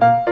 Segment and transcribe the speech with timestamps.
[0.00, 0.31] you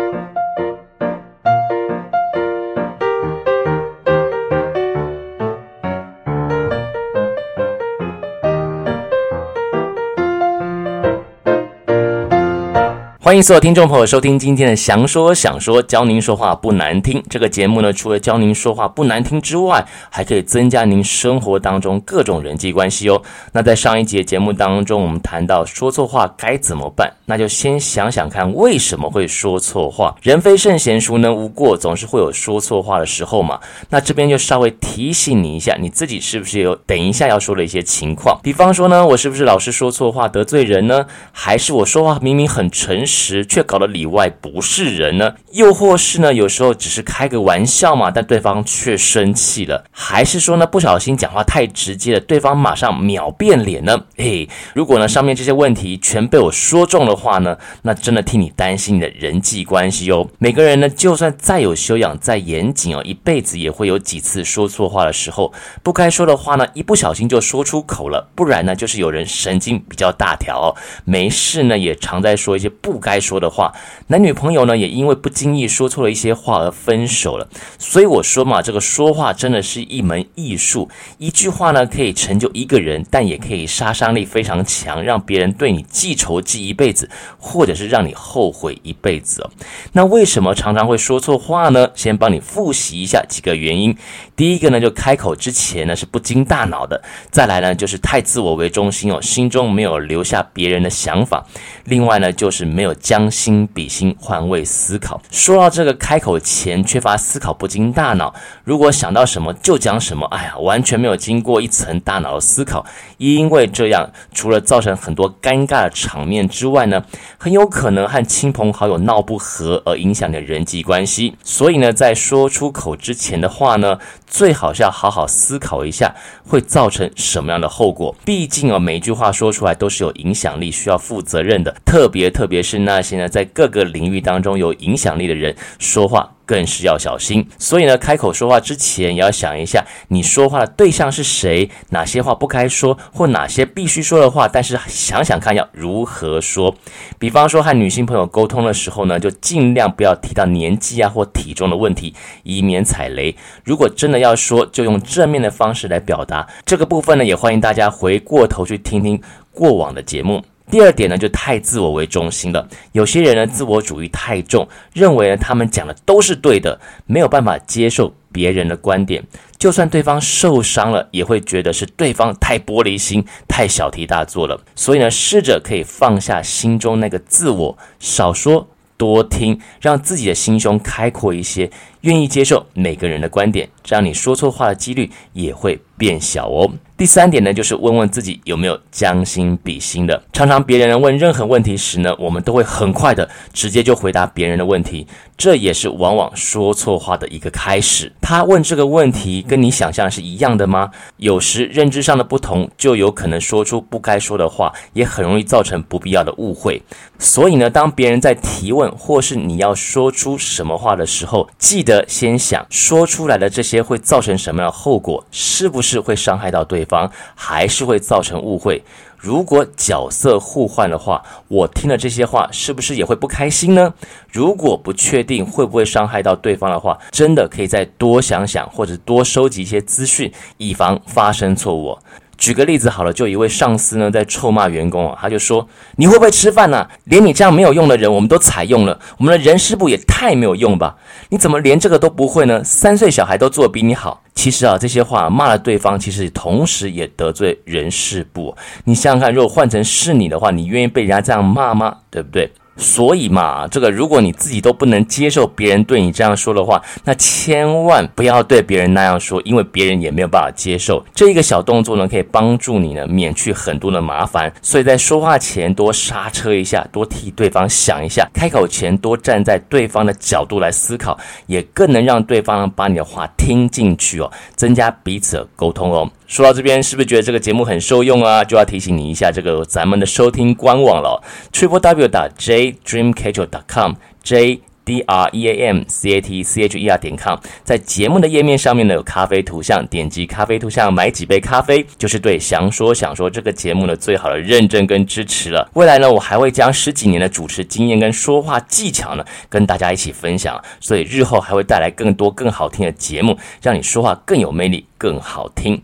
[13.23, 17.23] 欢迎所有听众朋友收听今天的《详说想说》，教您说话不难听。
[17.29, 23.21] 这个节目呢，除了教您说话不难听之外，还可以增加您生活当中各种人际关系哦。
[23.53, 30.17] 那在上一节节目当中，我们谈到说错话该怎么办，那就先想想看为什么会说错话。
[30.23, 31.77] 人非圣贤，孰能无过？
[31.77, 33.61] 总是会有说错话的时候嘛。
[33.91, 38.41] 那这边就稍微提醒你一下，你自己是不是有等一下要说的一些情况？
[38.43, 41.05] 比方说呢，我是不是老是说错话得罪人呢？
[41.33, 43.10] 还是我说话明明很诚实？
[43.11, 45.35] 时却搞得里外不是人呢？
[45.53, 46.33] 又或是呢？
[46.33, 50.67] 有时候只是开个玩笑嘛，但对方却生气了，还是说呢？
[50.67, 53.99] 不小心讲话太直接了，对方马上秒变脸呢？
[54.17, 60.29] 嘿，如果呢上面这些问题全被我说中的话呢，那真的替你担心你的人际关系哦。
[60.39, 73.19] 每个人呢，就算再有修养、再严谨哦，一辈子也会有几次说错话的时候，不该说的话呢，一不小心就说出口了，不然呢，就是有人神经比较大条哦，没事呢也常在说一些不该。
[73.21, 73.73] 说的话，
[74.07, 77.47] 男女朋友呢也因为不经意说错了一些话而分手了。
[77.79, 80.89] 所以我说嘛，这个说话真的是一门艺术。
[81.19, 89.51] 一句话呢可以成就一个人，但也可以杀伤力非常强，让别人对你记仇记一辈子，或者是让你后悔一辈子哦。
[89.93, 91.91] 那为什么常常会说错话呢？
[91.95, 93.95] 先帮你复习一下几个原因。
[94.35, 96.97] 第一个呢，就开口之前呢是不经大脑的；
[97.31, 101.45] 再来呢，就是太自我为中心哦，心中没有留下别人的想法。
[101.85, 102.90] 另外呢，就是没有。
[102.95, 105.21] 将心比心，换位思考。
[105.31, 112.85] 说到这个开口前缺乏思考，不经大脑，如果想到什么就讲什么，哎呀，完全没有经过一层大脑的思考。
[113.19, 117.05] 因为这样，除了造成很多尴尬的场面之外呢，
[117.37, 121.37] 很有可能和亲朋好友闹不和，而影响你的人际关系。
[121.45, 126.15] 所以呢，在说出口之前的话呢，最好是要好好思考一下，
[126.47, 128.15] 会造成什么样的后果。
[128.25, 131.75] 毕竟啊，每一句话说出来都是有影响力，需要负责任的。
[131.85, 133.01] 特别特别是那。
[133.01, 137.49] 些呢，在各个领域当中有影响力的人说话更是要小心。
[137.59, 144.47] 所以呢，开口说话之前也要想一下，你说话的对象是谁，哪些话不该说，或哪些必须说的话。
[144.47, 146.77] 但是想想看要如何说。
[147.19, 153.35] 比方说和女性朋友沟通的时候呢，就尽量不要提到年纪啊或体重的问题，以免踩雷。
[153.65, 156.47] 如果真的要说，就用正面的方式来表达。
[156.67, 159.21] 这个部分呢，也欢迎大家回过头去听听
[159.53, 160.45] 过往的节目。
[160.71, 162.69] 第二点呢，就太自我为中心了。
[162.93, 169.23] 有些人呢，自我主义太重，认为呢，他们讲的都是对的，没有办法接受别人的观点。
[169.59, 174.59] 就算对方受伤了，也会觉得是对方太玻璃心、太小题大做了。
[174.75, 181.71] 所以呢，试着可以放下心中那个自我，少说多听，让自己的心胸开阔一些，
[182.03, 186.71] 愿意接受每个人的观点，让你说错话的几率也会变小哦。
[186.97, 190.23] 第三点呢，就是问问自己有没有将心比心的。
[190.35, 198.13] 常常别人问任何问题时呢，我们都会很快的直接就回答别人的问题，这也是往往说错话的一个开始。
[198.21, 200.91] 他问这个问题跟你想象是一样的吗？
[201.17, 206.83] 有时认知上的不同，就有可能说出不该说的话，也很容易造成不必要的误会。
[207.19, 217.11] 所以呢，当别人在提问或是你要说出什么话的时候，记得先想说出来的这些会造成什么样的后果，是不是会伤害到对方？
[217.35, 218.83] 还是会造成误会。
[219.17, 223.93] 如果角色互换的话，我听了这些话，是不是也会不开心呢？
[224.33, 231.99] 如果不确定会不会伤害到对方的话，真的可以再多想想，或者多收集一些资讯，以防发生错误。
[232.41, 236.89] 举个例子好了，就一位上司呢在臭骂员工啊，他就说：“你会不会吃饭呢？
[237.05, 240.97] 连你这样没有用的人，我们都采用了，我们的人事部也太没有用吧？
[241.29, 242.65] 你怎么连这个都不会呢？
[242.65, 248.57] 三岁小孩都做得比你好。”其实啊，这些话骂了对方，其实同时也得罪人事部。
[248.85, 251.95] 你想想看，如果换成是你的话，你愿意被人家这样骂吗？
[252.11, 252.51] 对不对？
[252.81, 261.05] 所以嘛，这个如果你自己都不能接受别人对你这样说的话，那千万不要对别人那样说，因为别人也没有办法接受。
[261.15, 264.51] 这一个小动作呢，可以帮助你呢免去很多的麻烦。
[264.63, 276.11] 所以在说话前多刹车一下，多替对方想一下，开口前多站在对方的角度来思考，也更能让对方把你的话听进去哦，增加彼此的沟通哦。
[276.31, 278.45] 说到这边，是不是觉得这个节目很受用啊？
[278.45, 281.21] 就要提醒你一下，这个咱们的收听官网了
[281.53, 286.43] ，triple w 打 j dreamcatcher dot com j D R E A M C A T
[286.43, 295.69] C H E R 点 com，在节目的页面上面呢有咖啡图像，点击咖啡图像买几杯咖啡，就是对想说想说这个节目的最好的认证跟支持了。
[295.75, 305.81] 未来呢，我还会将十几年的主持经验跟说话技巧呢跟大家一起分享，所以日后还会带来更多更好听的节目，让你说话更有魅力，更好听。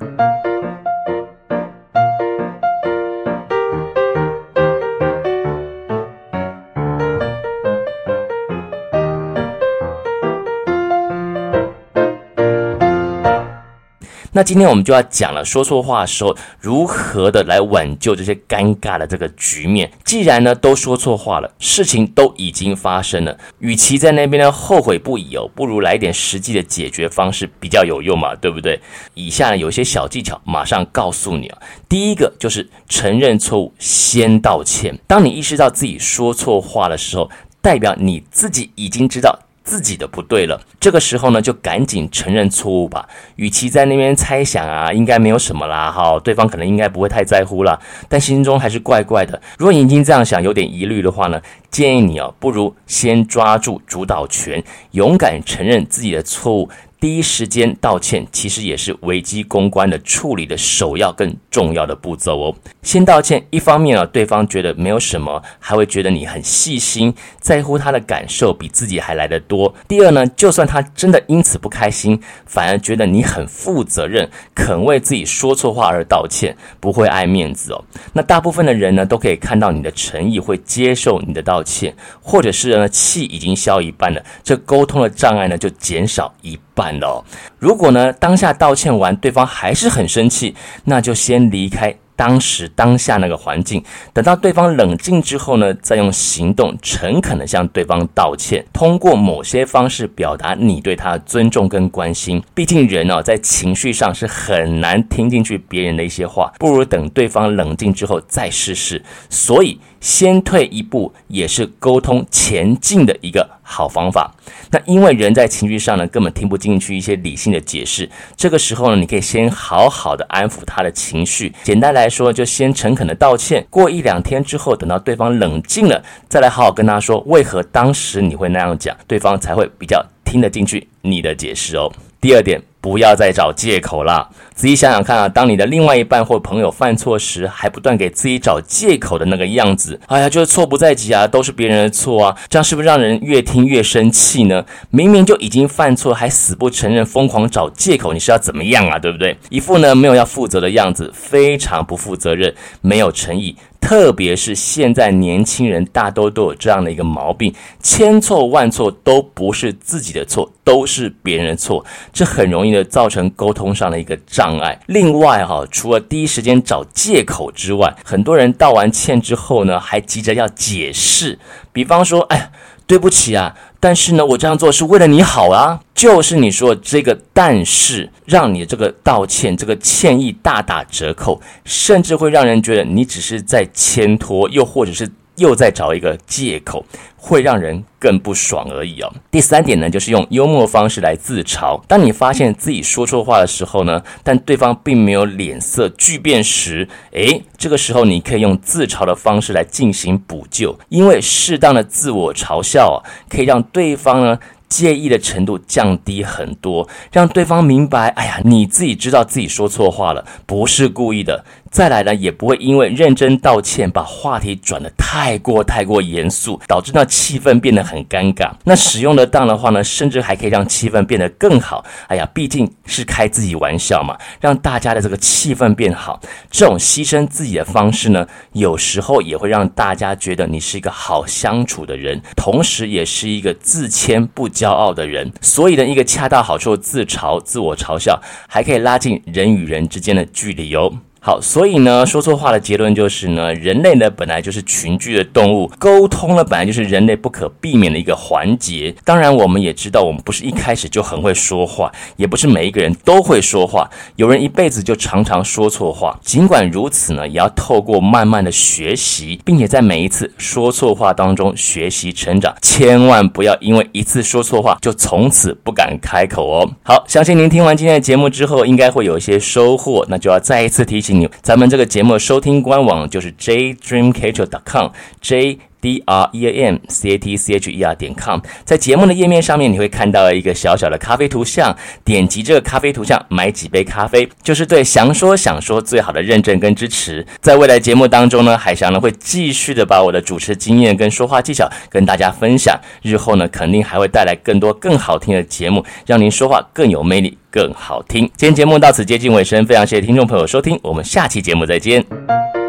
[14.37, 19.91] 那今天我们就要讲了，说错话的时候如何的来挽救这些尴尬的这个局面。
[20.05, 28.79] 既然呢都说错话了，事情都已经发生了，与其在那边呢后悔不已哦，不如来点实际的解决方式比较有用嘛，对不对？
[29.15, 31.59] 以下呢有些小技巧，马上告诉你啊。
[31.89, 34.99] 第一个就是承认错误，先道歉。
[35.07, 37.31] 当你意识到自己说错话的时候，
[37.63, 39.46] 代表你自己已经知道。
[39.67, 43.07] 自己的不对了，这个时候呢，就赶紧承认错误吧。
[43.35, 47.77] 与其在那边猜想啊，应该没有什么啦，哈，对方可能应该不会太在乎啦，
[48.09, 49.43] 但心中还是怪怪的。
[49.59, 56.71] 如果你已经这样想，有点疑虑的话呢，建议你哦，不如先抓住主导权，勇敢承认自己的错误。
[56.99, 62.55] 第一时间道歉，其实也是危机公关的处理的首要更重要的步骤哦。
[62.83, 69.73] 先道歉，一方面啊，对方觉得没有什么，还会觉得你很细心，在乎他的感受比自己还来得多。
[69.87, 77.85] 第二呢，就算他真的因此不开心，反而觉得你很负责任，肯为自己说错话而道歉，不会爱面子哦。
[78.15, 86.66] 那大部分的人呢，都可以看到你的诚意，会接受你的道歉，或者是呢，气已经消一半了，这沟通的障碍呢，就减少一半。
[86.77, 87.25] 办的哦，
[87.59, 91.97] 如果呢，当下道歉完，对方还是很生气，那就先离开。
[92.19, 93.85] 当时当下那个环境，
[94.15, 102.43] 等到对方冷静之后呢，再用行动诚恳地向对方道歉，通过某些方式表达你对他的尊重跟关心。
[102.55, 109.03] 毕竟人哦，在情绪上是很难听进去别人的一些话，不如等对方冷静之后再试试。
[109.29, 114.33] 所以先退一步也是沟通前进的一个好方法。
[114.71, 121.53] 那因为人在情绪上呢，根本听不进去一些理性的解释，这个时候呢，你可以先好好的安抚他的情绪。
[121.63, 122.07] 简单来。
[122.09, 123.67] 说，就先诚恳的道歉。
[123.69, 131.93] 过一两天之后，等到对方冷静了，再来好好跟他说为何当时你会那样讲，对方才会比较听得进去你的解释哦。
[132.21, 132.63] 第二点。
[132.87, 134.31] 不要再找借口了。
[134.55, 144.65] 仔细想想看啊，当你的另外一半或朋友犯错时，还不断给自己找借口的那个样子，哎呀，就是错不在己啊，都是别人的错啊，这样是不是让人越听越生气呢？
[144.91, 149.01] 明明就已经犯错，还死不承认，疯狂找借口，你是要怎么样啊？
[149.01, 149.37] 对不对？
[149.51, 153.57] 一副呢没有要负责的样子，非常不负责任，没有诚意。
[153.87, 164.77] 特别是现在年轻人大多都有这样的一个毛病，千错万错都不是自己的错，都是别人的错，这很容易的造成沟通上的一个障碍。
[164.87, 171.39] 另外哈，除了第一时间找借口之外，很多人道完歉之后呢，还急着要解释，
[171.73, 172.51] 比方说，哎。
[172.87, 185.11] 对不起啊，但是呢，我这样做是为了你好啊，就是你说这个但是，让你这个道歉这个歉意大打折扣，甚至会让人觉得你只是在牵拖，又或者是。
[185.37, 186.85] 又在找一个借口，
[187.17, 189.13] 会让人更不爽而已哦。
[189.31, 191.81] 第三点呢，就是用幽默方式来自嘲。
[191.87, 202.97] 当你发现自己说错话的时候呢，但对方并没有脸色巨变时，诶，这个时候你可以用自嘲的方式来进行补救，因为适当的自我嘲笑啊，
[203.29, 204.39] 可以让对方呢。
[204.69, 211.45] 介意的程度降低很多，让对方明白，哎呀，你自己知道自己说错话了，不是故意的。
[211.77, 218.51] 再来呢，也不会因为认真道歉，把话题转得太过太过严肃，导致那气氛变得很尴尬。
[218.65, 221.85] 那使用得当的话呢，甚至还可以让气氛变得更好。
[222.07, 226.19] 哎呀，毕竟是开自己玩笑嘛，让大家的这个气氛变好。
[226.51, 238.19] 这种牺牲自己的方式呢，有时候也会让大家觉得你是一个好相处的人，同时也是一个自谦不骄傲的人，所以呢，一个恰到好处的自嘲、自我嘲笑，
[238.49, 240.91] 还可以拉近人与人之间的距离哦。
[241.27, 248.95] 好，所以呢，说错话的结论就是呢，人类呢本来就是群居的动物，沟通呢本来就是人类不可避免的一个环节。
[249.05, 253.91] 当然，我们也知道，我们不是一开始就很会说话，也不是每一个人都会说话。
[254.15, 262.55] 有人一辈子就常常说错话，尽管如此呢，也要透过慢慢的学习，并且在每一次说错话当中学习成长。
[262.63, 266.71] 千万不要因为一次说错话就从此不敢开口哦。
[266.85, 270.07] 好，相信您听完今天的节目之后，应该会有一些收获。
[270.09, 271.16] 那就要再一次提醒。
[271.43, 281.77] 咱们这个节目收听官网就是 jdreamcatcher.com，j D R E A M C A T C H E R 点 com，在节目的页面上面，你会看到一个小小的咖啡图像。
[282.05, 287.27] 点击这个咖啡图像，买几杯咖啡，就是对祥说想说最好的认证跟支持。
[287.41, 292.79] 在未来节目当中呢，海翔呢会继续的把我的主持经验跟说话技巧跟大家分享。
[293.03, 298.31] 日后呢，肯定还会带来更多更好听的节目，让您说话更有魅力、更好听。
[298.37, 302.66] 今天节目到此接近尾声，非常谢谢听众朋友收听，我们下期节目再见。